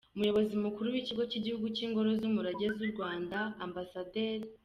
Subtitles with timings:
[0.15, 3.75] Umuyobozi mukuru w’Ikigo cy’Igihugu cy’Ingoro z’umurage w’u Rwanda, Amb.